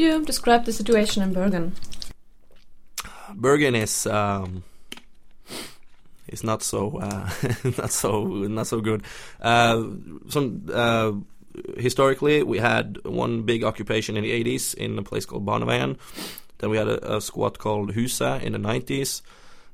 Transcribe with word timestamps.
you 0.00 0.24
describe 0.24 0.64
the 0.64 0.72
situation 0.72 1.22
in 1.22 1.32
Bergen? 1.32 1.72
Bergen 3.34 3.74
is 3.74 4.06
um, 4.06 4.64
is 6.28 6.42
not 6.42 6.62
so 6.62 6.98
uh, 6.98 7.30
not 7.78 7.90
so 7.90 8.24
not 8.24 8.66
so 8.66 8.80
good. 8.80 9.02
Uh, 9.40 9.84
some 10.28 10.68
uh, 10.72 11.12
historically, 11.76 12.42
we 12.42 12.58
had 12.58 12.98
one 13.04 13.42
big 13.42 13.64
occupation 13.64 14.16
in 14.16 14.22
the 14.22 14.44
80s 14.44 14.74
in 14.74 14.98
a 14.98 15.02
place 15.02 15.26
called 15.26 15.44
Barneveien. 15.44 15.98
Then 16.58 16.70
we 16.70 16.76
had 16.76 16.88
a, 16.88 17.16
a 17.16 17.20
squat 17.20 17.58
called 17.58 17.94
Husa 17.94 18.40
in 18.42 18.52
the 18.52 18.58
90s. 18.58 19.22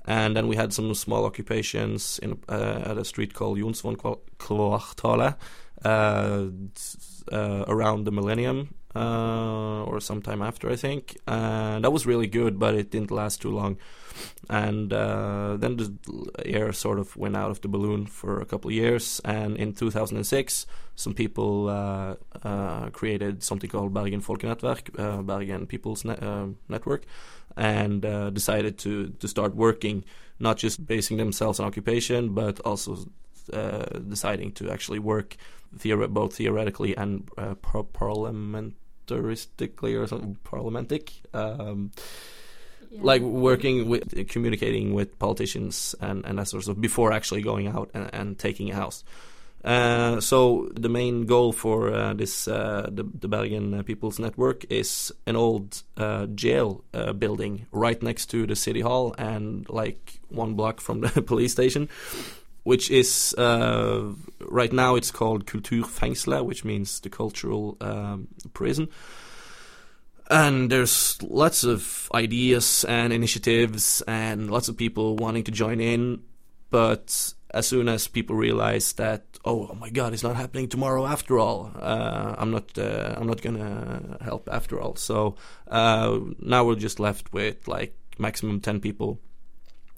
And 0.06 0.36
then 0.36 0.46
we 0.46 0.54
had 0.54 0.72
some 0.72 0.95
small 0.95 1.24
occupations 1.24 2.20
in 2.20 2.38
uh, 2.48 2.82
at 2.84 2.98
a 2.98 3.04
street 3.04 3.34
called 3.34 3.58
Jonsson 3.58 3.96
Kvartalet 4.38 5.34
uh, 5.84 6.46
uh, 7.32 7.64
around 7.66 8.04
the 8.04 8.12
millennium 8.12 8.74
uh, 8.97 9.85
or 9.85 10.01
sometime 10.01 10.41
after, 10.43 10.71
I 10.71 10.77
think. 10.77 11.17
And 11.27 11.85
that 11.85 11.91
was 11.91 12.07
really 12.07 12.27
good, 12.27 12.59
but 12.59 12.75
it 12.75 12.91
didn't 12.91 13.11
last 13.11 13.43
too 13.43 13.50
long. 13.50 13.77
And 14.49 14.93
uh, 14.93 15.57
then 15.59 15.77
the 15.77 15.91
air 16.45 16.73
sort 16.73 16.99
of 16.99 17.17
went 17.17 17.37
out 17.37 17.51
of 17.51 17.61
the 17.61 17.68
balloon 17.68 18.07
for 18.07 18.40
a 18.40 18.46
couple 18.46 18.71
of 18.71 18.75
years. 18.75 19.21
And 19.25 19.57
in 19.57 19.75
2006, 19.75 20.67
some 20.95 21.13
people 21.13 21.68
uh, 21.68 22.14
uh, 22.43 22.90
created 22.90 23.43
something 23.43 23.68
called 23.68 23.93
Bergen 23.93 24.23
Folkenettverk, 24.23 24.99
uh, 24.99 25.23
Bergen 25.23 25.67
People's 25.67 26.07
uh, 26.07 26.46
Network, 26.68 27.04
and 27.57 28.04
uh, 28.04 28.31
decided 28.31 28.79
to, 28.79 29.09
to 29.21 29.29
start 29.29 29.54
working, 29.54 30.04
not 30.39 30.57
just 30.57 30.87
basing 30.87 31.18
themselves 31.18 31.61
on 31.61 31.67
occupation, 31.67 32.31
but 32.34 32.61
also 32.61 33.06
deciding 34.09 34.51
to 34.51 34.69
actually 34.70 34.98
work 34.98 35.37
both 36.09 36.34
theoretically 36.34 36.97
and 36.97 37.31
par- 37.62 37.84
parliamentaristically 39.06 40.01
or 40.01 40.06
something 40.06 40.37
parliamentic. 40.45 41.12
Um, 41.34 41.92
yeah. 42.91 43.01
Like 43.03 43.23
working 43.23 43.89
with 43.89 44.29
communicating 44.29 44.95
with 44.95 45.19
politicians 45.19 45.95
and, 46.01 46.25
and 46.25 46.39
that 46.39 46.48
sort 46.48 46.69
of 46.69 46.81
before 46.81 47.13
actually 47.13 47.43
going 47.43 47.67
out 47.67 47.91
and, 47.95 48.11
and 48.13 48.39
taking 48.39 48.71
a 48.71 48.75
house. 48.75 49.05
Uh, 49.65 50.21
so 50.21 50.69
the 50.77 50.89
main 50.89 51.27
goal 51.27 51.53
for 51.53 51.93
uh, 51.93 52.15
this 52.15 52.47
uh, 52.47 52.89
the, 52.89 53.03
the, 53.03 53.27
Bergen 53.27 53.83
People's 53.83 54.21
Network 54.21 54.65
is 54.71 55.11
an 55.27 55.35
old 55.35 55.83
uh, 55.97 56.27
jail 56.27 56.85
uh, 56.95 57.13
building 57.13 57.67
right 57.73 58.01
next 58.01 58.27
to 58.27 58.47
the 58.47 58.55
city 58.55 58.81
hall 58.81 59.13
and 59.19 59.69
like 59.69 60.20
one 60.29 60.55
block 60.55 60.81
from 60.81 61.01
the 61.01 61.23
police 61.27 61.51
station, 61.51 61.89
which 62.67 62.91
is 62.91 63.33
uh, 63.39 64.03
right 64.41 64.72
now 64.72 64.97
it's 64.97 65.12
called 65.12 65.47
Kulturfengselet, 65.47 66.45
which 66.45 66.64
means 66.64 66.98
the 66.98 67.08
cultural 67.08 67.77
um, 67.81 68.27
prison. 68.55 68.89
And 70.28 70.69
there's 70.69 71.23
lots 71.23 71.62
of 71.62 72.11
ideas 72.12 72.84
and 72.89 73.12
initiatives 73.12 74.03
and 74.08 74.50
lots 74.50 74.69
of 74.69 74.77
people 74.77 75.14
wanting 75.14 75.45
to 75.45 75.53
join 75.53 75.81
in, 75.81 76.23
but 76.70 77.34
as 77.50 77.69
soon 77.69 77.89
as 77.89 78.08
people 78.08 78.34
realize 78.34 78.95
that 78.95 79.23
oh, 79.45 79.69
oh 79.70 79.75
my 79.77 79.89
god 79.89 80.12
it's 80.12 80.25
not 80.25 80.34
happening 80.34 80.69
tomorrow 80.69 81.06
after 81.06 81.39
all 81.39 81.70
uh, 81.77 82.34
i'm 82.36 82.51
not 82.51 82.77
uh, 82.77 83.14
i'm 83.17 83.28
not 83.28 83.41
gonna 83.41 84.19
help 84.20 84.48
after 84.51 84.80
all. 84.80 84.97
So 84.97 85.36
uh, 85.69 86.19
now 86.41 86.64
we're 86.64 86.75
just 86.75 86.98
left 86.98 87.33
with 87.33 87.69
like 87.69 87.95
maximum 88.19 88.61
10 88.61 88.80
people 88.80 89.20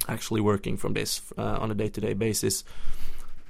actually 0.08 0.40
working 0.40 0.76
from 0.76 0.94
this 0.94 1.32
uh, 1.36 1.58
on 1.60 1.70
a 1.70 1.74
day-to-day 1.74 2.14
basis 2.14 2.64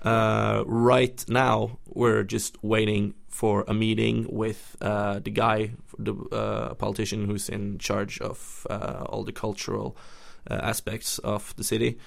uh, 0.03 0.63
right 0.67 1.25
now 1.29 1.79
we're 1.87 2.23
just 2.23 2.63
waiting 2.63 3.15
for 3.29 3.65
a 3.69 3.75
meeting 3.75 4.27
with 4.31 4.77
uh, 4.81 5.19
the 5.21 5.31
guy 5.31 5.71
the 5.99 6.15
politician 6.79 7.27
who's 7.27 7.49
in 7.49 7.79
charge 7.79 8.21
of 8.21 8.67
all 8.71 9.25
the 9.25 9.33
cultural 9.33 9.97
aspects 10.49 11.19
of 11.19 11.55
the 11.57 11.65
city 11.65 11.99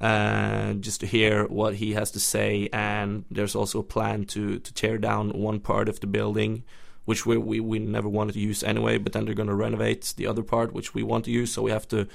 uh, 0.00 0.74
just 0.74 1.00
to 1.00 1.06
hear 1.06 1.46
what 1.46 1.76
he 1.76 1.92
has 1.92 2.10
to 2.12 2.20
say. 2.20 2.68
And 2.72 3.24
there's 3.30 3.54
also 3.54 3.80
a 3.80 3.84
plan 3.84 4.24
to 4.26 4.58
to 4.58 4.74
tear 4.74 4.98
down 4.98 5.30
one 5.30 5.60
part 5.60 5.88
of 5.88 6.00
the 6.00 6.06
building, 6.06 6.64
which 7.04 7.26
we 7.26 7.36
we, 7.36 7.60
we 7.60 7.78
never 7.78 8.08
wanted 8.08 8.32
to 8.32 8.40
use 8.40 8.62
anyway. 8.62 8.98
But 8.98 9.12
then 9.12 9.24
they're 9.24 9.34
going 9.34 9.48
to 9.48 9.54
renovate 9.54 10.14
the 10.16 10.26
other 10.26 10.42
part, 10.42 10.72
which 10.72 10.94
we 10.94 11.02
want 11.02 11.24
to 11.26 11.30
use. 11.30 11.52
So 11.52 11.62
we 11.62 11.70
have 11.70 11.88
to 11.88 12.06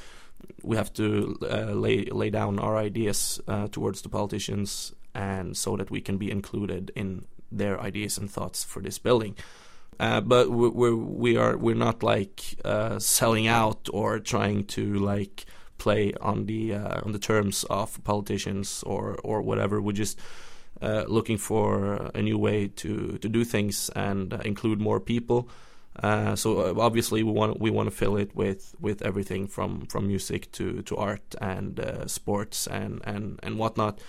we 0.64 0.76
have 0.76 0.94
to 0.94 1.38
uh, 1.42 1.74
lay 1.74 2.06
lay 2.06 2.30
down 2.30 2.60
our 2.60 2.78
ideas 2.78 3.42
uh, 3.48 3.68
towards 3.68 4.02
the 4.02 4.10
politicians, 4.10 4.94
and 5.14 5.56
so 5.56 5.78
that 5.78 5.92
we 5.92 6.02
can 6.02 6.18
be 6.18 6.32
included 6.32 6.92
in 6.96 7.26
their 7.52 7.80
ideas 7.82 8.18
and 8.18 8.30
thoughts 8.30 8.64
for 8.64 8.82
this 8.82 9.00
building. 9.00 9.36
Uh, 10.00 10.22
but 10.22 10.50
we're, 10.50 10.70
we're 10.70 10.96
we 10.96 11.38
are 11.38 11.58
we're 11.58 11.76
not 11.76 12.04
like 12.04 12.56
uh, 12.64 13.00
selling 13.00 13.48
out 13.48 13.90
or 13.92 14.20
trying 14.20 14.64
to 14.64 14.94
like 14.94 15.46
play 15.78 16.14
on 16.22 16.46
the 16.46 16.74
uh, 16.74 17.02
on 17.04 17.12
the 17.12 17.20
terms 17.20 17.66
of 17.70 18.02
politicians 18.04 18.84
or 18.86 19.18
or 19.24 19.42
whatever. 19.42 19.82
We're 19.82 19.92
just 19.92 20.20
uh, 20.82 21.04
looking 21.08 21.38
for 21.38 22.10
a 22.14 22.22
new 22.22 22.38
way 22.38 22.68
to 22.68 23.18
to 23.18 23.30
do 23.30 23.44
things 23.44 23.90
and 23.96 24.34
include 24.46 24.80
more 24.80 25.00
people. 25.00 25.50
Uh, 26.02 26.36
so 26.36 26.60
uh, 26.60 26.74
obviously 26.80 27.24
we 27.24 27.32
want 27.32 27.60
we 27.60 27.70
want 27.70 27.90
to 27.90 27.96
fill 27.96 28.16
it 28.16 28.34
with 28.36 28.74
with 28.80 29.02
everything 29.02 29.48
from 29.48 29.86
from 29.88 30.08
music 30.08 30.52
to 30.52 30.82
to 30.84 30.96
art 30.96 31.36
and 31.42 31.80
uh, 31.80 32.08
sports 32.08 32.68
and 32.68 33.02
and 33.04 33.40
and 33.44 33.58
whatnot. 33.58 34.00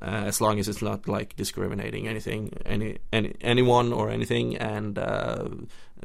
as 0.00 0.40
long 0.40 0.58
as 0.58 0.66
it's 0.68 0.80
not 0.80 1.06
like 1.08 1.36
discriminating 1.36 2.08
anything 2.08 2.50
any 2.64 2.98
any 3.12 3.34
anyone 3.42 3.92
or 3.92 4.08
anything 4.08 4.56
and 4.56 4.96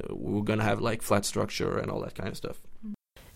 we're 0.10 0.44
gonna 0.44 0.64
have 0.64 0.82
like 0.82 1.02
flat 1.02 1.24
structure 1.24 1.78
and 1.80 1.90
all 1.92 2.02
that 2.02 2.16
kind 2.16 2.30
of 2.30 2.36
stuff 2.36 2.60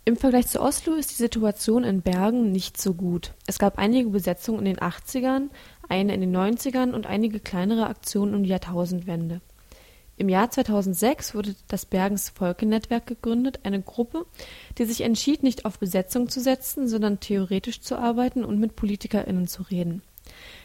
Im 0.06 0.16
Vergleich 0.16 0.48
zu 0.48 0.60
Oslo 0.60 0.96
ist 0.96 1.12
die 1.12 1.22
Situation 1.22 1.84
in 1.84 2.02
Bergen 2.02 2.52
nicht 2.52 2.82
so 2.82 2.96
gut. 2.96 3.34
Es 3.46 3.60
gab 3.60 3.78
einige 3.78 4.10
Besetzungen 4.10 4.60
in 4.60 4.66
den 4.66 4.78
80ern, 4.78 5.50
eine 5.88 6.16
in 6.16 6.22
den 6.22 6.36
90ern 6.36 6.94
und 6.94 7.06
einige 7.06 7.40
kleinere 7.40 7.86
Aktionen 7.86 8.34
um 8.34 8.42
die 8.42 8.50
Jahrtausendwende. 8.50 9.42
Im 10.20 10.28
Jahr 10.28 10.52
2006 10.52 11.34
wurde 11.34 11.56
das 11.70 11.86
Bergens 11.86 12.28
Volke-Netzwerk 12.28 13.08
gegründet, 13.08 13.62
eine 13.64 13.82
Gruppe, 13.82 14.26
die 14.78 14.84
sich 14.84 15.00
entschied, 15.00 15.44
nicht 15.44 15.64
auf 15.64 15.80
Besetzung 15.80 16.28
zu 16.28 16.42
setzen, 16.42 16.90
sondern 16.90 17.22
theoretisch 17.22 17.80
zu 17.80 17.98
arbeiten 17.98 18.44
und 18.44 18.60
mit 18.60 18.76
PolitikerInnen 18.76 19.48
zu 19.48 19.64
reden. 19.64 20.02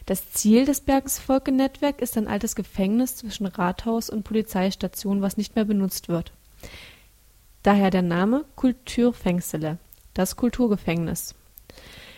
Das 0.07 0.33
Ziel 0.33 0.65
des 0.65 0.81
Bergens 0.81 1.21
Volke-Netzwerk 1.21 2.03
ist 2.03 2.19
ein 2.19 2.27
altes 2.27 2.57
Gefängnis 2.57 3.15
zwischen 3.15 3.47
Rathaus 3.47 4.11
und 4.11 4.25
Polizeistation, 4.25 5.23
was 5.23 5.37
nicht 5.37 5.55
mehr 5.55 5.65
benutzt 5.65 6.09
wird. 6.09 6.33
Daher 7.63 7.91
der 7.91 8.03
Name 8.03 8.45
Kulturfängsele, 8.57 9.79
das 10.15 10.35
Kulturgefängnis. 10.35 11.37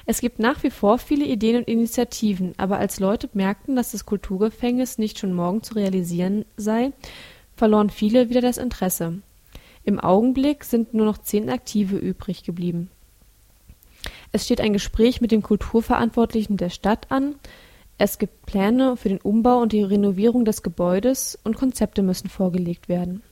Es 0.06 0.20
gibt 0.20 0.38
nach 0.38 0.62
wie 0.62 0.70
vor 0.70 0.98
viele 0.98 1.24
Ideen 1.24 1.56
und 1.56 1.68
Initiativen, 1.68 2.54
aber 2.56 2.78
als 2.78 3.00
Leute 3.00 3.28
merkten, 3.32 3.74
dass 3.74 3.90
das 3.90 4.06
Kulturgefängnis 4.06 4.98
nicht 4.98 5.18
schon 5.18 5.32
morgen 5.32 5.64
zu 5.64 5.74
realisieren 5.74 6.44
sei, 6.56 6.92
verloren 7.56 7.90
viele 7.90 8.28
wieder 8.30 8.40
das 8.40 8.56
Interesse. 8.56 9.20
Im 9.84 9.98
Augenblick 9.98 10.64
sind 10.64 10.94
nur 10.94 11.06
noch 11.06 11.18
zehn 11.18 11.50
Aktive 11.50 11.96
übrig 11.96 12.44
geblieben. 12.44 12.90
Es 14.30 14.44
steht 14.44 14.60
ein 14.60 14.72
Gespräch 14.72 15.20
mit 15.20 15.32
dem 15.32 15.42
Kulturverantwortlichen 15.42 16.56
der 16.56 16.70
Stadt 16.70 17.10
an, 17.10 17.34
es 17.98 18.18
gibt 18.18 18.44
Pläne 18.44 18.96
für 18.96 19.08
den 19.08 19.20
Umbau 19.20 19.58
und 19.58 19.72
die 19.72 19.82
Renovierung 19.82 20.44
des 20.44 20.62
Gebäudes 20.62 21.38
und 21.44 21.56
Konzepte 21.56 22.02
müssen 22.02 22.28
vorgelegt 22.28 22.90
werden. 22.90 23.22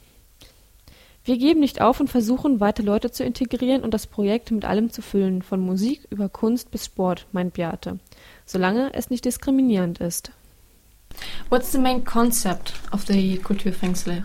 Wir 1.27 1.39
geben 1.39 1.61
nicht 1.61 1.81
auf 1.81 2.01
und 2.01 2.11
versuchen, 2.11 2.61
weiter 2.61 2.83
Leute 2.83 3.11
zu 3.11 3.25
integrieren 3.25 3.83
und 3.83 3.95
das 3.95 4.07
Projekt 4.07 4.51
mit 4.51 4.67
allem 4.67 4.91
zu 4.91 5.01
füllen, 5.01 5.41
von 5.41 5.59
Musik 5.59 6.07
über 6.11 6.29
Kunst 6.29 6.71
bis 6.71 6.85
Sport, 6.85 7.27
meint 7.33 7.55
Beate, 7.55 7.99
solange 8.45 8.93
es 8.93 9.09
nicht 9.09 9.25
diskriminierend 9.25 10.01
ist. 10.01 10.33
What's 11.49 11.73
the 11.73 11.79
main 11.79 12.05
concept 12.05 12.75
of 12.93 13.07
the 13.07 13.39
Kulturfängsle? 13.39 14.23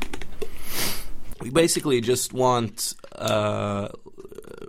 We 1.41 1.51
basically 1.51 2.01
just 2.01 2.33
want 2.33 2.97
uh, 3.17 3.87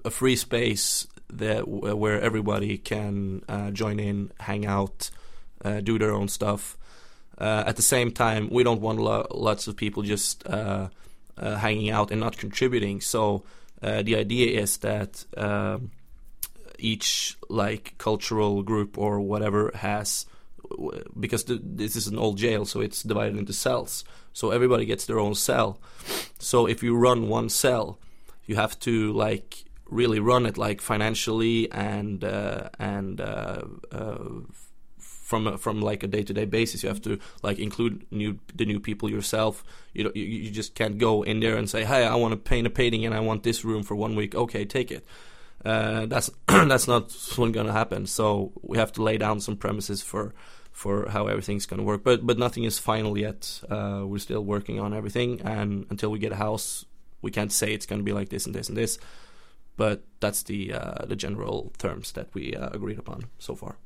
a 0.05 0.10
free 0.10 0.37
space 0.37 1.08
that 1.37 1.66
where 1.66 2.20
everybody 2.20 2.78
can 2.78 3.43
uh, 3.49 3.72
join 3.72 3.99
in, 3.99 4.31
hang 4.38 4.66
out, 4.66 5.10
uh, 5.64 5.81
do 5.81 5.99
their 5.99 6.12
own 6.12 6.28
stuff. 6.28 6.76
Uh, 7.40 7.64
at 7.66 7.75
the 7.75 7.82
same 7.82 8.12
time, 8.12 8.49
we 8.52 8.62
don't 8.62 8.81
want 8.81 9.00
lo 9.00 9.26
lots 9.32 9.66
of 9.66 9.75
people 9.75 10.05
just 10.05 10.46
uh, 11.40 11.56
hanging 11.56 11.90
out 11.90 12.10
and 12.10 12.20
not 12.20 12.37
contributing. 12.37 13.00
So 13.00 13.42
uh, 13.82 14.02
the 14.02 14.16
idea 14.16 14.60
is 14.60 14.78
that 14.78 15.25
um, 15.37 15.90
each 16.78 17.37
like 17.48 17.94
cultural 17.98 18.62
group 18.62 18.96
or 18.98 19.20
whatever 19.20 19.72
has 19.75 20.26
because 21.19 21.44
this 21.46 21.96
is 21.96 22.06
an 22.06 22.19
old 22.19 22.38
jail, 22.38 22.64
so 22.64 22.81
it's 22.81 23.02
divided 23.02 23.37
into 23.37 23.52
cells. 23.52 24.04
So 24.32 24.50
everybody 24.50 24.84
gets 24.84 25.06
their 25.06 25.19
own 25.19 25.34
cell. 25.34 25.81
So 26.38 26.66
if 26.66 26.82
you 26.82 26.96
run 26.96 27.28
one 27.28 27.48
cell, 27.48 27.98
you 28.46 28.56
have 28.56 28.78
to 28.81 29.12
like 29.12 29.64
really 29.86 30.20
run 30.20 30.46
it 30.46 30.56
like 30.56 30.81
financially 30.81 31.70
and 31.72 32.22
uh, 32.22 32.69
and 32.78 33.20
uh, 33.20 33.62
uh, 33.90 34.19
from 35.00 35.47
a, 35.47 35.58
from 35.58 35.81
like 35.81 36.02
a 36.02 36.06
day 36.06 36.23
to 36.23 36.32
day 36.32 36.44
basis. 36.44 36.82
You 36.82 36.88
have 36.88 37.02
to 37.02 37.19
like 37.43 37.58
include 37.58 38.06
new 38.11 38.38
the 38.55 38.67
new 38.67 38.81
people 38.81 39.11
yourself. 39.11 39.64
You 39.93 40.11
you, 40.14 40.25
you 40.25 40.50
just 40.50 40.75
can't 40.75 40.99
go 40.99 41.23
in 41.23 41.41
there 41.41 41.56
and 41.56 41.69
say, 41.69 41.85
"Hey, 41.85 42.05
I 42.06 42.14
want 42.14 42.32
to 42.32 42.37
paint 42.37 42.67
a 42.67 42.70
painting 42.70 43.05
and 43.05 43.14
I 43.14 43.20
want 43.20 43.43
this 43.43 43.64
room 43.64 43.82
for 43.82 43.94
one 43.94 44.14
week." 44.17 44.35
Okay, 44.35 44.64
take 44.64 44.91
it. 44.91 45.05
Uh, 45.64 46.06
that's 46.06 46.31
that's 46.47 46.88
not 46.88 47.11
going 47.37 47.67
to 47.67 47.73
happen. 47.73 48.06
So 48.06 48.52
we 48.62 48.79
have 48.79 48.93
to 48.93 49.02
lay 49.02 49.19
down 49.19 49.41
some 49.41 49.56
premises 49.56 50.02
for 50.02 50.35
for 50.73 51.11
how 51.11 51.26
everything's 51.26 51.67
going 51.67 51.79
to 51.79 51.85
work. 51.85 52.03
But 52.03 52.26
but 52.26 52.38
nothing 52.38 52.64
is 52.64 52.79
final 52.79 53.19
yet. 53.19 53.61
Uh, 53.70 54.03
we're 54.06 54.19
still 54.19 54.43
working 54.43 54.81
on 54.81 54.94
everything, 54.94 55.41
and 55.43 55.87
until 55.91 56.11
we 56.11 56.19
get 56.19 56.32
a 56.32 56.37
house, 56.37 56.85
we 57.23 57.31
can't 57.31 57.53
say 57.53 57.73
it's 57.73 57.87
going 57.87 58.00
to 58.00 58.05
be 58.05 58.12
like 58.12 58.31
this 58.31 58.46
and 58.46 58.55
this 58.55 58.69
and 58.69 58.76
this. 58.76 58.99
But 59.76 60.03
that's 60.20 60.43
the 60.43 60.75
uh, 60.75 61.06
the 61.06 61.17
general 61.17 61.73
terms 61.79 62.12
that 62.12 62.29
we 62.35 62.55
uh, 62.55 62.70
agreed 62.70 62.99
upon 62.99 63.25
so 63.38 63.55
far. 63.55 63.76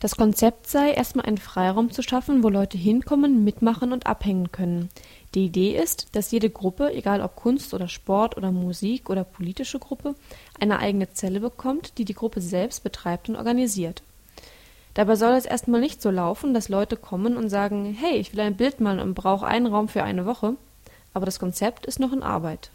Das 0.00 0.14
Konzept 0.14 0.68
sei, 0.68 0.92
erstmal 0.92 1.26
einen 1.26 1.38
Freiraum 1.38 1.90
zu 1.90 2.02
schaffen, 2.02 2.44
wo 2.44 2.48
Leute 2.48 2.78
hinkommen, 2.78 3.42
mitmachen 3.42 3.92
und 3.92 4.06
abhängen 4.06 4.52
können. 4.52 4.90
Die 5.34 5.46
Idee 5.46 5.76
ist, 5.76 6.06
dass 6.12 6.30
jede 6.30 6.50
Gruppe, 6.50 6.92
egal 6.94 7.20
ob 7.20 7.34
Kunst 7.34 7.74
oder 7.74 7.88
Sport 7.88 8.36
oder 8.36 8.52
Musik 8.52 9.10
oder 9.10 9.24
politische 9.24 9.80
Gruppe, 9.80 10.14
eine 10.60 10.78
eigene 10.78 11.12
Zelle 11.12 11.40
bekommt, 11.40 11.98
die 11.98 12.04
die 12.04 12.14
Gruppe 12.14 12.40
selbst 12.40 12.84
betreibt 12.84 13.28
und 13.28 13.34
organisiert. 13.34 14.02
Dabei 14.94 15.16
soll 15.16 15.32
es 15.32 15.46
erstmal 15.46 15.80
nicht 15.80 16.00
so 16.00 16.10
laufen, 16.10 16.54
dass 16.54 16.68
Leute 16.68 16.96
kommen 16.96 17.36
und 17.36 17.48
sagen, 17.48 17.96
hey, 17.98 18.18
ich 18.18 18.32
will 18.32 18.40
ein 18.40 18.56
Bild 18.56 18.80
malen 18.80 19.00
und 19.00 19.14
brauche 19.14 19.46
einen 19.46 19.66
Raum 19.66 19.88
für 19.88 20.04
eine 20.04 20.26
Woche, 20.26 20.54
aber 21.12 21.26
das 21.26 21.40
Konzept 21.40 21.86
ist 21.86 21.98
noch 21.98 22.12
in 22.12 22.22
Arbeit. 22.22 22.70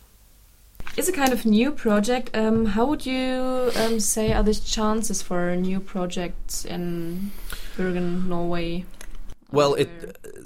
It's 0.95 1.09
a 1.09 1.11
kind 1.11 1.33
of 1.33 1.45
new 1.45 1.71
project. 1.71 2.29
Um, 2.35 2.65
how 2.65 2.85
would 2.85 3.03
you 3.05 3.71
um, 3.75 3.99
say 3.99 4.31
are 4.31 4.43
the 4.43 4.53
chances 4.53 5.23
for 5.23 5.55
new 5.55 5.79
projects 5.79 6.65
in 6.65 7.31
Bergen, 7.75 8.29
Norway? 8.29 8.85
Well, 9.51 9.73
it, 9.73 9.89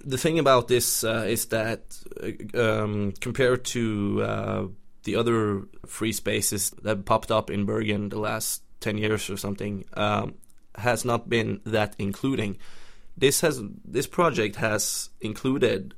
the 0.05 0.17
thing 0.17 0.39
about 0.39 0.69
this 0.69 1.03
uh, 1.03 1.25
is 1.27 1.47
that 1.47 1.97
uh, 2.23 2.61
um, 2.61 3.13
compared 3.19 3.65
to 3.65 4.21
uh, 4.23 4.67
the 5.03 5.17
other 5.17 5.63
free 5.85 6.13
spaces 6.13 6.69
that 6.81 7.03
popped 7.03 7.31
up 7.31 7.49
in 7.49 7.65
Bergen 7.65 8.09
the 8.09 8.19
last 8.19 8.63
10 8.79 8.97
years 8.97 9.29
or 9.29 9.35
something, 9.35 9.83
um, 9.94 10.35
has 10.75 11.03
not 11.03 11.27
been 11.27 11.59
that 11.65 11.95
including. 11.97 12.57
This 13.17 13.41
has 13.41 13.61
this 13.83 14.07
project 14.07 14.57
has 14.57 15.09
included 15.19 15.94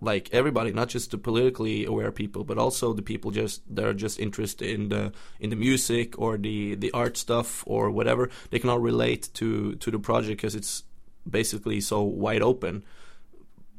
like 0.00 0.28
everybody, 0.32 0.72
not 0.72 0.88
just 0.88 1.10
the 1.10 1.18
politically 1.18 1.84
aware 1.84 2.10
people, 2.10 2.44
but 2.44 2.58
also 2.58 2.92
the 2.92 3.02
people 3.02 3.30
just 3.30 3.62
that 3.74 3.84
are 3.84 3.94
just 3.94 4.18
interested 4.18 4.68
in 4.68 4.88
the 4.88 5.12
in 5.38 5.50
the 5.50 5.56
music 5.56 6.18
or 6.18 6.38
the 6.38 6.74
the 6.74 6.90
art 6.92 7.16
stuff 7.16 7.64
or 7.66 7.90
whatever. 7.90 8.30
They 8.50 8.58
cannot 8.58 8.82
relate 8.82 9.28
to 9.34 9.74
to 9.74 9.90
the 9.90 9.98
project 9.98 10.40
because 10.40 10.54
it's 10.54 10.84
basically 11.28 11.80
so 11.80 12.02
wide 12.02 12.42
open, 12.42 12.84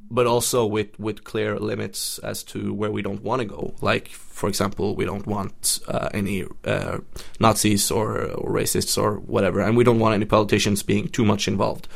but 0.10 0.28
also 0.28 0.66
with 0.66 1.00
with 1.00 1.24
clear 1.24 1.60
limits 1.60 2.20
as 2.20 2.44
to 2.44 2.74
where 2.74 2.92
we 2.92 3.02
don't 3.02 3.24
want 3.24 3.42
to 3.42 3.46
go. 3.46 3.74
Like 3.82 4.10
for 4.10 4.48
example, 4.48 4.96
we 4.96 5.06
don't 5.06 5.26
want 5.26 5.80
uh, 5.88 6.10
any 6.14 6.46
uh, 6.66 7.00
Nazis 7.40 7.90
or, 7.90 8.26
or 8.26 8.52
racists 8.52 9.02
or 9.02 9.20
whatever, 9.20 9.60
and 9.60 9.76
we 9.76 9.84
don't 9.84 10.00
want 10.00 10.16
any 10.16 10.26
politicians 10.26 10.84
being 10.84 11.08
too 11.08 11.26
much 11.26 11.48
involved 11.48 11.88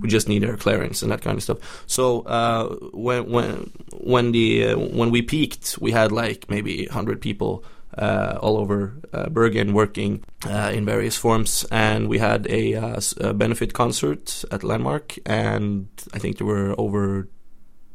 we 0.00 0.08
just 0.08 0.28
need 0.28 0.44
air 0.44 0.56
clearance 0.56 1.02
and 1.02 1.10
that 1.12 1.22
kind 1.22 1.36
of 1.36 1.42
stuff. 1.42 1.84
So 1.86 2.22
uh, 2.22 2.68
when 2.92 3.30
when 3.30 3.70
when 3.92 4.32
the 4.32 4.68
uh, 4.68 4.78
when 4.78 5.10
we 5.10 5.22
peaked, 5.22 5.78
we 5.80 5.92
had 5.92 6.12
like 6.12 6.48
maybe 6.50 6.86
hundred 6.86 7.20
people 7.20 7.64
uh, 7.98 8.38
all 8.40 8.56
over 8.56 8.94
uh, 9.12 9.28
Bergen 9.28 9.74
working 9.74 10.24
uh, 10.46 10.72
in 10.74 10.84
various 10.84 11.16
forms, 11.16 11.66
and 11.70 12.08
we 12.08 12.18
had 12.18 12.46
a, 12.48 12.74
uh, 12.74 13.00
a, 13.20 13.34
benefit 13.34 13.74
concert 13.74 14.44
at 14.50 14.64
Landmark, 14.64 15.18
and 15.26 15.88
I 16.14 16.18
think 16.18 16.38
there 16.38 16.46
were 16.46 16.74
over 16.78 17.28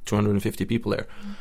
250 0.06 0.66
people 0.66 0.92
there. 0.92 1.08
Mm-hmm 1.22 1.32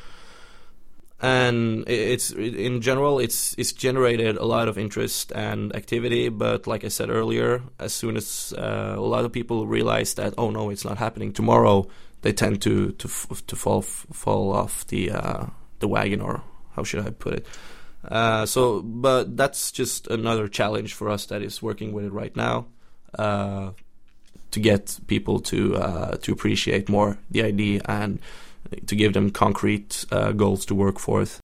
and 1.21 1.89
it's 1.89 2.31
in 2.33 2.83
general 2.83 3.19
it's 3.19 3.55
it's 3.57 3.73
generated 3.73 4.37
a 4.37 4.45
lot 4.45 4.69
of 4.69 4.77
interest 4.77 5.33
and 5.33 5.75
activity. 5.75 6.29
But 6.29 6.67
like 6.67 6.85
i 6.85 6.89
said 6.89 7.09
earlier 7.11 7.63
as 7.79 7.93
soon 7.93 8.17
as 8.17 8.53
uh, 8.57 8.95
a 8.97 9.01
lot 9.01 9.25
of 9.25 9.33
people 9.33 9.67
realize 9.67 10.15
that 10.15 10.35
oh 10.37 10.51
no 10.51 10.71
it's 10.71 10.85
not 10.85 10.99
happening 10.99 11.33
tomorrow 11.33 11.87
they 12.23 12.33
tend 12.33 12.61
to 12.63 12.93
to 12.93 13.09
to 13.47 13.57
fall 13.57 13.83
fall 13.83 14.53
off 14.53 14.87
the 14.89 15.11
uh, 15.11 15.47
the 15.79 15.89
wagon 15.89 16.21
or 16.21 16.43
how 16.75 16.85
should 16.85 17.07
i 17.07 17.11
put 17.11 17.35
it? 17.35 17.47
Uh, 18.07 18.47
so 18.47 18.83
but 18.83 19.37
that's 19.37 19.73
just 19.73 20.07
another 20.09 20.49
challenge 20.49 20.95
for 20.95 21.09
us 21.09 21.27
that 21.27 21.43
is 21.43 21.63
working 21.63 21.93
with 21.93 22.05
it 22.05 22.13
right 22.13 22.37
now 22.37 22.67
uh, 23.19 23.71
to 24.51 24.61
get 24.61 24.99
people 25.07 25.41
to 25.41 25.77
uh, 25.77 26.17
to 26.19 26.33
appreciate 26.33 26.89
more 26.89 27.19
the 27.31 27.43
idea 27.43 27.81
and 27.87 28.21
to 28.87 28.97
give 28.97 29.13
them 29.13 29.33
concrete 29.33 30.07
uh, 30.13 30.33
goals 30.33 30.67
to 30.67 30.77
work 30.77 31.01
forth. 31.01 31.41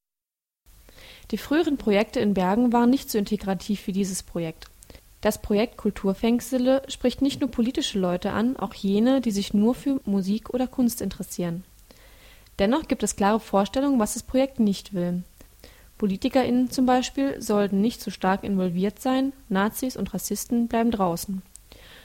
Die 1.30 1.38
früheren 1.38 1.78
Projekte 1.78 2.20
in 2.20 2.34
Bergen 2.34 2.72
waren 2.72 2.90
nicht 2.90 3.10
so 3.10 3.18
integrativ 3.18 3.86
wie 3.86 3.92
dieses 3.92 4.22
Projekt. 4.22 4.66
Das 5.22 5.40
Projekt 5.40 5.76
Kulturfängsele 5.76 6.82
spricht 6.88 7.22
nicht 7.22 7.40
nur 7.40 7.50
politische 7.50 7.98
Leute 7.98 8.32
an, 8.32 8.56
auch 8.56 8.74
jene, 8.74 9.20
die 9.20 9.30
sich 9.30 9.54
nur 9.54 9.74
für 9.74 10.00
Musik 10.04 10.50
oder 10.50 10.66
Kunst 10.66 11.00
interessieren. 11.00 11.64
Dennoch 12.58 12.88
gibt 12.88 13.02
es 13.02 13.16
klare 13.16 13.40
Vorstellungen, 13.40 13.98
was 13.98 14.14
das 14.14 14.24
Projekt 14.24 14.60
nicht 14.60 14.94
will. 14.94 15.22
PolitikerInnen 15.98 16.70
zum 16.70 16.86
Beispiel 16.86 17.40
sollten 17.40 17.80
nicht 17.80 18.00
zu 18.00 18.10
so 18.10 18.14
stark 18.14 18.42
involviert 18.42 19.00
sein, 19.00 19.32
Nazis 19.48 19.96
und 19.96 20.12
Rassisten 20.12 20.66
bleiben 20.66 20.90
draußen. 20.90 21.42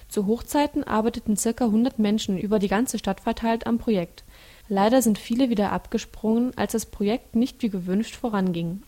Zu 0.07 0.27
Hochzeiten 0.27 0.83
arbeiteten 0.83 1.35
circa 1.35 1.65
100 1.65 1.99
Menschen 1.99 2.37
über 2.37 2.59
die 2.59 2.67
ganze 2.67 2.99
Stadt 2.99 3.19
verteilt 3.19 3.67
am 3.67 3.79
Projekt. 3.79 4.23
Leider 4.69 5.01
sind 5.01 5.17
viele 5.17 5.49
wieder 5.49 5.71
abgesprungen, 5.71 6.51
als 6.57 6.73
das 6.73 6.85
Projekt 6.85 7.35
nicht 7.35 7.61
wie 7.61 7.69
gewünscht 7.69 8.15
voranging. 8.15 8.83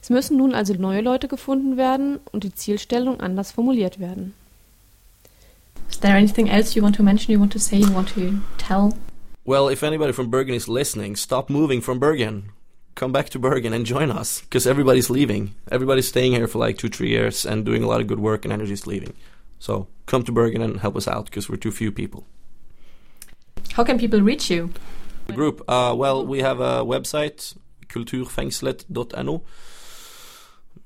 Es 0.00 0.10
müssen 0.10 0.36
nun 0.36 0.54
also 0.54 0.74
neue 0.74 1.00
Leute 1.00 1.28
gefunden 1.28 1.76
werden 1.76 2.20
und 2.30 2.44
die 2.44 2.54
Zielstellung 2.54 3.20
anders 3.20 3.52
formuliert 3.52 3.98
werden. 3.98 4.34
Is 5.90 5.98
there 6.00 6.14
anything 6.14 6.48
else 6.48 6.76
you 6.76 6.82
want 6.82 6.96
to 6.96 7.02
mention, 7.02 7.32
you 7.32 7.40
want 7.40 7.52
to 7.52 7.58
say, 7.58 7.78
you 7.78 7.92
want 7.94 8.08
to 8.14 8.40
tell? 8.58 8.92
Well, 9.44 9.68
if 9.68 9.82
anybody 9.82 10.12
from 10.12 10.30
Bergen 10.30 10.54
is 10.54 10.68
listening, 10.68 11.16
stop 11.16 11.50
moving 11.50 11.82
from 11.82 11.98
Bergen. 11.98 12.50
Come 12.94 13.12
back 13.12 13.30
to 13.30 13.38
Bergen 13.38 13.72
and 13.72 13.84
join 13.84 14.10
us, 14.10 14.40
because 14.42 14.66
everybody's 14.66 15.10
leaving. 15.10 15.54
Everybody's 15.70 16.08
staying 16.08 16.32
here 16.32 16.46
for 16.46 16.58
like 16.58 16.78
two, 16.78 16.88
three 16.88 17.08
years 17.08 17.44
and 17.44 17.64
doing 17.64 17.82
a 17.82 17.88
lot 17.88 18.00
of 18.00 18.06
good 18.06 18.20
work, 18.20 18.44
and 18.44 18.52
energy's 18.52 18.86
leaving. 18.86 19.14
So 19.58 19.88
come 20.06 20.22
to 20.24 20.32
Bergen 20.32 20.62
and 20.62 20.80
help 20.80 20.96
us 20.96 21.08
out, 21.08 21.24
because 21.26 21.48
we're 21.48 21.56
too 21.56 21.72
few 21.72 21.90
people. 21.90 22.24
How 23.74 23.82
can 23.82 23.98
people 23.98 24.20
reach 24.22 24.50
you? 24.50 24.70
The 25.26 25.32
group. 25.32 25.60
Uh, 25.66 25.94
well, 25.96 26.24
we 26.24 26.38
have 26.42 26.60
a 26.60 26.84
website, 26.84 27.56
kulturfengselet.no. 27.88 29.42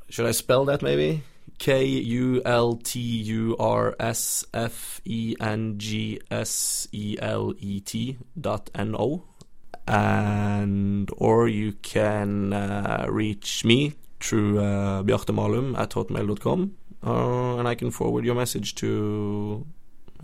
Should 0.08 0.24
I 0.24 0.30
spell 0.30 0.64
that 0.64 0.80
maybe? 0.80 1.22
K 1.58 1.84
U 1.84 2.40
L 2.46 2.76
T 2.76 2.98
U 2.98 3.56
R 3.58 3.94
S 4.00 4.46
F 4.54 5.02
E 5.04 5.36
N 5.38 5.74
G 5.76 6.18
S 6.30 6.88
E 6.90 7.18
L 7.20 7.52
E 7.58 7.80
T 7.80 8.16
dot 8.40 8.70
N 8.74 8.96
O. 8.98 9.24
And 9.86 11.10
or 11.18 11.46
you 11.46 11.74
can 11.82 12.54
uh, 12.54 13.04
reach 13.10 13.66
me 13.66 13.96
through 14.18 14.60
uh, 14.60 15.02
bjartemalum 15.02 15.78
at 15.78 15.90
hotmail.com 15.90 16.74
uh, 17.06 17.58
and 17.58 17.68
I 17.68 17.74
can 17.74 17.90
forward 17.90 18.24
your 18.24 18.34
message 18.34 18.74
to 18.76 19.66